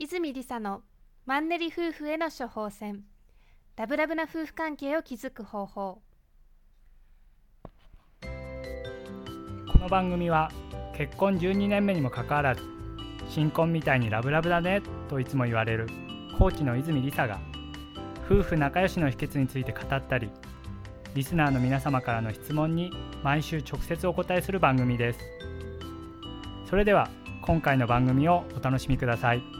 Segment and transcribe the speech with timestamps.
[0.00, 0.82] 泉理沙の
[1.26, 3.02] マンネリ夫婦への処方箋。
[3.74, 6.00] ラブラブな夫婦関係を築く方法。
[8.22, 10.52] この番組は
[10.96, 12.62] 結婚12年目にもかかわらず
[13.28, 15.88] 新婚みたいにラブラブだねといつも言われる
[16.38, 17.40] コーチの泉理沙が
[18.24, 20.30] 夫婦仲良しの秘訣について語ったり
[21.14, 22.92] リスナーの皆様からの質問に
[23.24, 25.18] 毎週直接お答えする番組です。
[26.70, 27.10] それでは
[27.42, 29.57] 今回の番組をお楽しみください。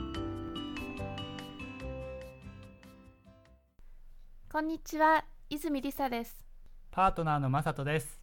[4.59, 6.45] こんにちは泉理沙です。
[6.91, 8.21] パートナーのまさとです。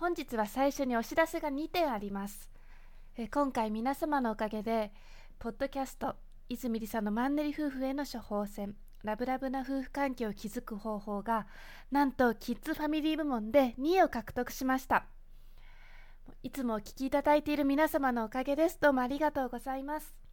[0.00, 2.50] 本日は最初にお知らせが2点あります。
[3.16, 4.90] え今回皆様のおかげで
[5.38, 6.16] ポッドキャスト
[6.48, 11.46] 泉理沙のマンネリ夫婦への処方箋ラブラブな夫婦関係を築く方法が
[11.92, 15.06] なんとキッズファミリー部門で2位を獲得しました。
[16.42, 18.80] いつもお聞きいただいている皆様のおかげです。
[18.80, 20.25] どうもありがとうございます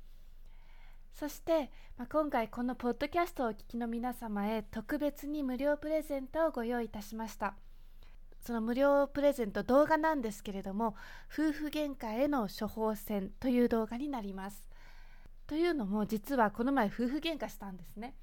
[1.14, 7.54] そして、まあ、今回このポッドキャストをお聞きの皆様へ特別に無料プレゼントをご用意いたしました。
[8.42, 10.96] その無料プレゼント動画なんですけれども
[11.32, 14.68] 夫婦喧嘩への処方箋という動画になります。
[15.46, 18.16] というのも実はこの前夫婦喧嘩したんですね。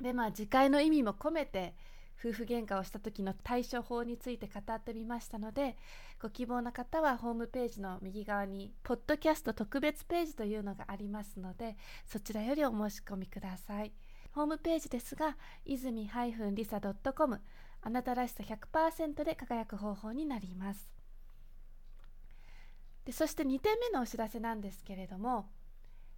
[0.00, 1.74] でまあ次回の意味も込めて
[2.18, 5.76] 夫婦喧嘩をした時の対処法について語ってみましたので
[6.20, 13.92] ご希望の方はホームページの右側にポッドキャスト特別ページというのがありますのでそちらよりお申し込みください。
[14.32, 17.40] ホームページですが泉 -lisa.com
[17.80, 20.90] あなたらしさ100%で輝く方法になります。
[23.06, 25.48] でそして2点目のお知らせなんですけれども、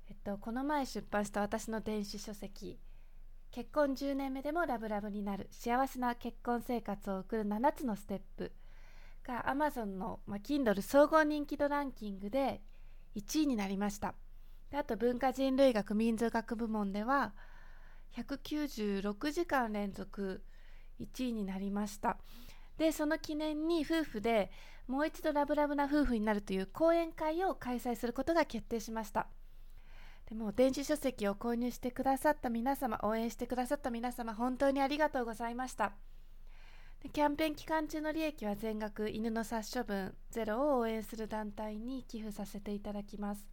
[0.09, 2.81] えっと、この前出版した私の電子書籍
[3.51, 5.49] 結婚10年目でもラブラブになる。
[5.51, 8.53] 幸せな結婚生活を送る7つのステップ。
[9.29, 12.63] が Amazon の、まあ、Kindle 総合人気度ランキングで
[13.15, 14.15] 1位になりました。
[14.73, 17.33] あと文化人類学民族学部門では
[18.17, 20.43] 196時間連続
[21.01, 22.19] 1位になりました。
[22.77, 24.51] でその記念に夫婦で
[24.87, 29.27] もう一度ラブラブな夫婦になるという講演会を開催することが決定しました。
[30.29, 35.93] でも電子書籍を購入してくださった皆様応援してくださった皆様本当にありがとうございました。
[37.03, 43.47] でキャンペーン期間中の利益は全額犬の殺処分ゼロを応援する団体に寄付させていただきます。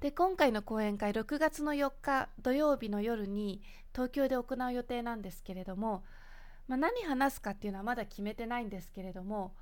[0.00, 3.60] で今回の講演会6月の4日土曜日の夜に
[3.92, 6.02] 東京で行う予定なんですけれども、
[6.66, 9.54] まあ、何話すかっていうのはまだ決めてないんですけれども、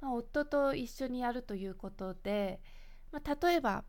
[0.00, 2.60] まあ、夫と一緒にやるということで、
[3.12, 3.84] まあ、例えば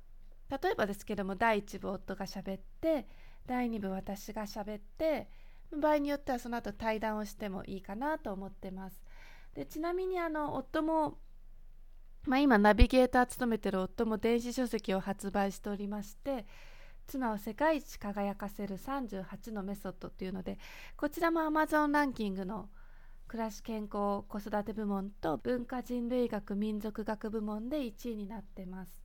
[0.50, 3.08] 例えばですけども第1部夫がしゃべって
[3.46, 5.28] 第2部私がしゃべって
[5.72, 9.02] 場合によってはその後対談をしてもいいかなと思ってます。
[9.56, 11.18] でちなみにあの夫も、
[12.28, 16.46] まあ、今ナビゲーター務めてる夫も電子書籍を発売しておりまして
[17.08, 20.58] 妻を世界一輝かせる38のメソッドというので
[20.98, 22.70] こちらも Amazon ランキングの
[23.28, 29.05] 暮らし健康子育て部門と文化人類学民族学部門で1位になってます。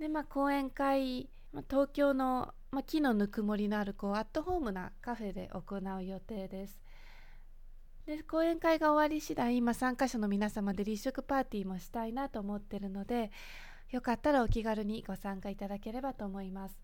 [0.00, 6.80] でまあ講演会、まあ、東京の、まあ、木のぬくもりのあるこうアットホームなカフェで行う予定です。
[8.06, 13.30] で講演会が終わり次第今参加者の皆様で立食パーティーもしたいなと思ってるので
[13.90, 16.74] よかったらお気軽にご参加いただければと思います。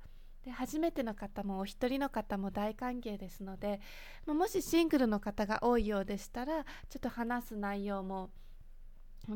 [0.44, 3.80] で初めての方もお一人の方も大歓迎ですので、
[4.26, 8.30] まもしシングルの方が多いようでしたらちょっと話す内容も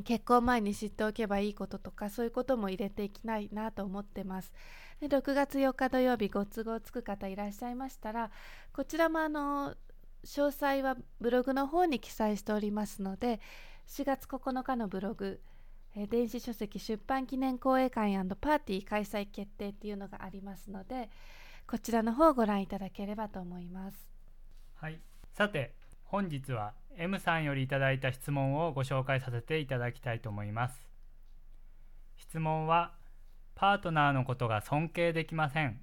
[0.05, 4.53] 結婚前に知っておけばいいこととかそういうことも入れていきたいなと思ってます。
[5.01, 8.31] で6月4日土曜日ご都合つく方いらっしゃいましたら
[8.73, 9.75] こちらもあの
[10.25, 13.41] 詳細はブログの方に記載しておりますので
[13.89, 15.41] 4月9日のブログ
[15.97, 21.11] え電子書籍出版記念講演会パーティー開催決定っていうのがありますので
[21.67, 24.09] こちらの方をご覧いただければと思います。
[24.75, 25.01] はい。
[25.33, 25.75] さて
[26.05, 30.87] 本日は M さんよりいただいた質問をご紹介させていただきたいと思います。
[32.17, 32.93] 質問は
[33.55, 35.81] パートナーのことが尊敬できません。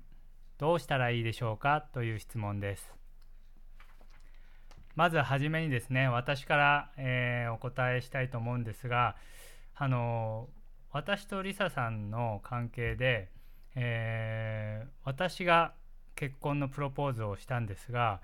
[0.57, 1.81] どうしたらいいでしょうか？
[1.93, 2.93] という質問です。
[4.95, 9.15] まずはじめにですね私から、えー、お答えしたいと思うんですが
[9.75, 10.49] あの
[10.91, 13.29] 私とリサさんの関係で、
[13.75, 15.73] えー、私が
[16.15, 18.21] 結婚のプロポーズをしたんですが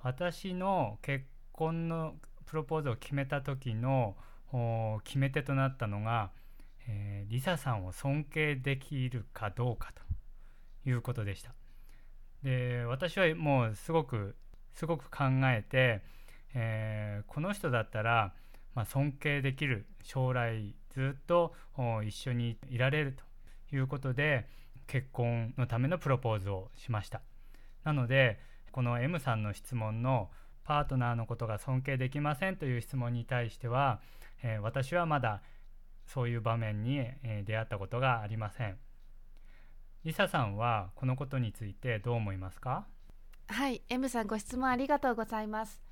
[0.00, 1.24] 私の結
[1.62, 2.14] 婚の
[2.46, 4.16] プロポーズを決めた時の
[5.04, 6.30] 決め手となったのが、
[6.88, 11.54] えー、リサさんを尊敬できるかどうかということでした。
[12.42, 14.34] で私はもうすごく
[14.74, 16.02] すごく考えて、
[16.54, 18.34] えー、この人だったら、
[18.74, 21.54] まあ、尊敬できる将来ずっと
[22.04, 23.16] 一緒にいられる
[23.70, 24.48] ということで
[24.88, 27.20] 結婚のためのプロポーズをしました
[27.84, 28.40] なので
[28.72, 30.30] この M さんの質問の
[30.64, 34.00] パートナーのことが尊敬できませんという質問に対しては、
[34.42, 35.42] えー、私はまだ
[36.06, 38.78] そういう場面に、えー、出会ったことがありません。
[40.04, 42.86] リサさんはこのことについてどう思いますか？
[43.48, 45.82] はい M さんご質問ありがとうございます。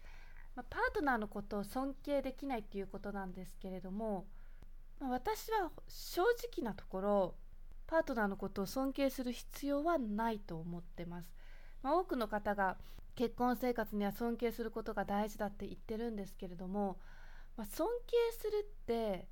[0.57, 4.27] まパートナーのことを尊敬できないっていうことなんですけれども、
[5.01, 6.23] 私は正
[6.53, 7.35] 直なところ
[7.87, 11.33] パートナーのことを尊敬する必要はないと思ってます、
[11.83, 12.77] まあ、多くの方が
[13.15, 16.99] 結婚生活には尊敬することが大事だって言ってるんですけれども、
[17.57, 19.29] まあ、尊敬するって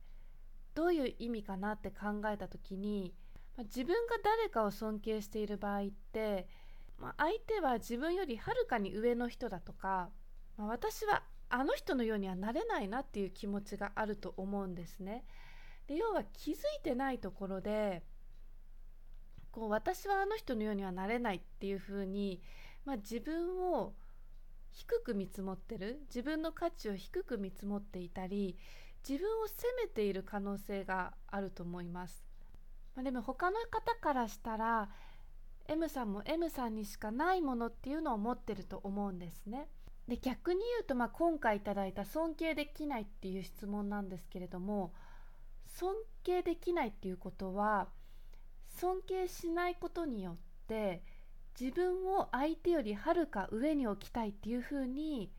[0.75, 3.15] どういう意味かなって考えた時に、
[3.57, 6.47] まあ、自分が誰かを尊敬している場合って、
[6.99, 10.11] まあ、相手は自分よりはるかに上の人だとか、
[10.57, 15.25] ま私はあの人のようにはなれないなっていう気持ちがあると思うんですね。
[15.87, 18.03] で要は気づいてないところで
[19.59, 22.41] こう私はあの人のようにはなれないっていうふうに
[22.89, 23.93] まあ、自分を
[24.73, 26.01] 低く見積もってる。
[26.09, 28.57] 自分の価値を低く見積もっていたり
[29.07, 32.27] 自分を責めている可能性があると思います、
[32.95, 34.89] まあ、でも他の方からしたら
[35.69, 39.69] M さんも M さんにしかないものっていうのを持ってると思うんですね。
[40.09, 44.95] で逆に言うと、まあ、今回いただいた尊敬できないっていう質問なんですけれども
[45.67, 47.89] 尊敬できないっていうことは
[48.81, 50.37] 尊敬しないことによっ
[50.69, 51.03] て
[51.61, 55.33] 自分を相手よりはるか上に置きたいっていうふうに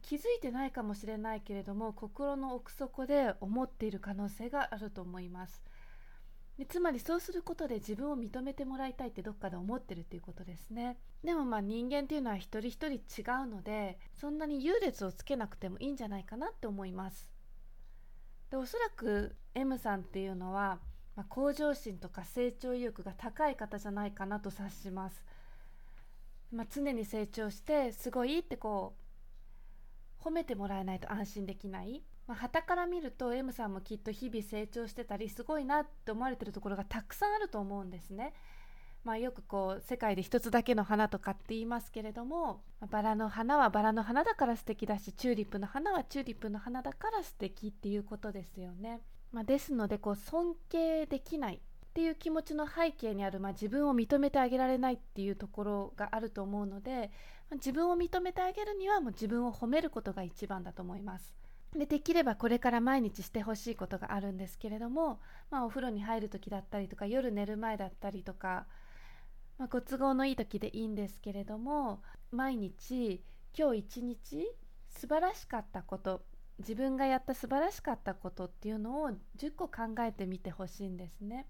[0.00, 5.62] 気づいてないかもしれないけれども心の奥底で思っている可能性があると思います。
[6.58, 10.98] でつまりそうすることで自分を認めてもらいたいってどっかで思ってるっていうことですね。
[11.24, 17.30] でもまあ人間っていうのは一人一人違うのでそんなに優劣をつけなくてもいいんじゃないかなって思います。
[18.50, 20.78] でおそらく M さんっていうのは、
[21.16, 25.24] まあ、向上心とか成長意欲が高い方じゃないかなと察します
[26.52, 28.94] まあ、常に成長してすごいってこ
[30.20, 32.02] う褒めてもらえないと安心できない。
[32.28, 38.32] まあ、から見ると M さんもきっと日々成長してたりすごいなって思われてるところがたくさんあると思うんですね。
[39.02, 49.00] まあ、よくこう世界で一つだけの花とかって言いますけれどもバラの花はバラの花だから素敵だしチューリップの花はチューリップの花だから素敵っていうことですよね。
[49.32, 51.58] まあ、ですのでこう尊敬できないっ
[51.94, 57.10] ていう気持ちの背景にある、まあ、自分を認めてあげられないっていうところがあると思うので、
[57.50, 61.34] まあ、自分を認めてあげるにはもう自分を褒めることが一番だと思います。
[61.76, 65.20] でできればこれから毎日してほしいことがあるんですけれども、
[65.50, 68.66] まあ、お風呂に入る時だったりとか夜寝る前だったりとか、
[69.58, 73.22] まあ、ご都合のいい時でいいんですけれども毎日
[73.58, 74.54] 今日一日
[74.90, 76.22] 素晴らしかったこと
[76.58, 81.46] 自分がやった素晴らしかったことっていうのを10個考えてみてほしいんですね。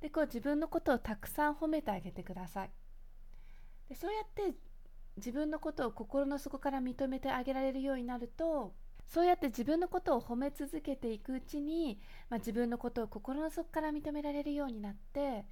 [0.00, 2.70] でこう自分のことをたくさん褒めてあげてください
[3.88, 4.56] でそうやって
[5.16, 8.74] 自分のことを心の底から認めてあげられるようになると
[9.06, 11.98] そうやって自分のことを褒め続けていくうちに、
[12.28, 15.46] まあ、自分のことを心の底から認められるようになって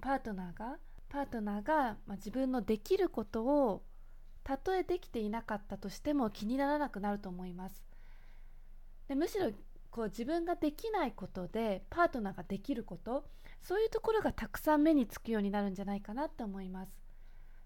[0.00, 0.78] パートナーが
[1.08, 3.84] パートナーが、まあ、自分のできることを
[4.44, 7.82] たとえできていなかったとしても気にならなくなると思います。
[9.08, 9.50] でむしろ
[9.90, 13.28] こう自分ができないことでパートナーができること
[13.60, 16.92] そういうところがたくさん目につくようになるんじゃないかなと思います。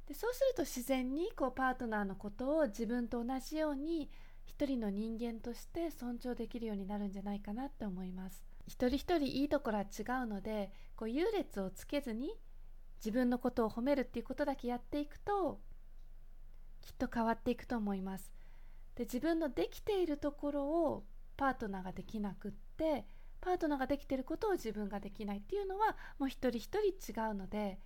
[0.07, 4.11] でそうすると自然にこうパートナーのことを自分と同じように
[4.47, 8.43] 一人の人間として尊重できるようになるんじゃないかなって思います。
[8.67, 12.31] 一人一人いいところは違うのでこう優劣をつけずに
[12.99, 15.61] 自分のことを褒めるっていうことだけやっていくと
[16.89, 18.33] きっと変わっていくと思います。
[18.95, 21.05] で自分のできているところを
[21.37, 23.05] パートナーができなくって
[23.43, 27.79] パートナーができてることを自分ができないっていうのはもう一人一人違うので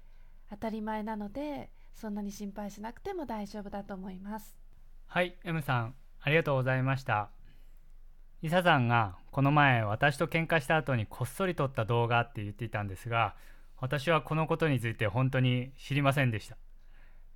[0.50, 4.56] 当たり前なのでそんなに心配しなくても大丈夫だと思います。
[5.08, 7.30] はい M さんありがとうございました。
[8.40, 13.34] リサさんがこの前私と喧嘩した後にこっそり撮った動画って言っていたんですが
[13.78, 16.56] 私はこのことについて本当に知りませんでした、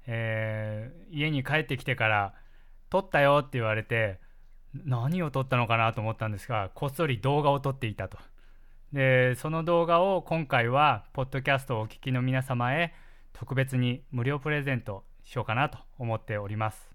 [0.07, 2.35] えー、家に帰ってきてから
[2.91, 4.21] 撮ったよって言われて
[4.85, 8.19] 何を撮ったのかなと思ったんですがこっそり動画を撮っていたと。
[8.93, 12.95] でその動画を今回はポッドキャストをお聞きの皆様へ
[13.33, 16.91] 特別に無料プレゼントしようかなと思っております。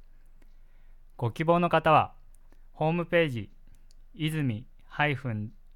[1.17, 2.13] ご希望の方は
[2.73, 3.51] ホームページ
[4.15, 4.65] 泉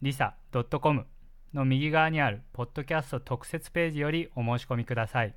[0.01, 1.05] -lisa.com
[1.53, 5.35] の右側にあるポッドキャスト特設ページよりお申し込みください。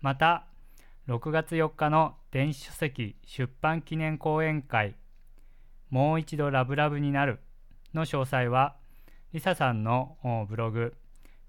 [0.00, 0.46] また
[1.08, 4.96] 6月4日の電子書籍出版記念講演会
[5.90, 7.38] もう一度ラブラブになる
[7.94, 8.76] の詳細は、
[9.32, 10.16] リサさんの
[10.48, 10.94] ブログ、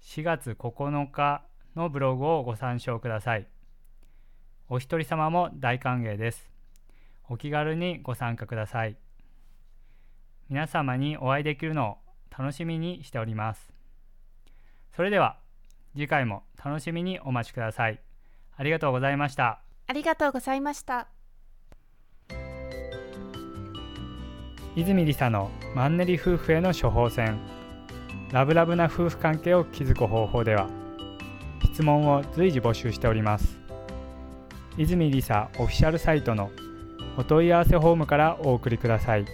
[0.02, 1.42] 4月9日
[1.74, 3.46] のブログをご参照ください。
[4.68, 6.48] お一人様も大歓迎です。
[7.28, 8.96] お気軽にご参加ください。
[10.48, 11.96] 皆様にお会いできるのを
[12.30, 13.72] 楽しみにしております。
[14.94, 15.38] それでは
[15.94, 18.00] 次回も楽しみにお待ちください。
[18.58, 19.62] ありがとうございました。
[19.86, 21.08] ありがとうございました。
[24.76, 27.36] 泉理沙のマンネリ夫婦への処方箋
[28.30, 30.68] ラブラブな夫婦関係を築く方法では
[31.64, 33.58] 質問を随時募集しております
[34.76, 36.52] 泉理沙オフィシャルサイトの
[37.16, 39.24] お問い合わせフォームからお送りください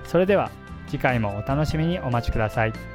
[0.05, 0.51] それでは
[0.87, 2.92] 次回もお楽しみにお待ちください。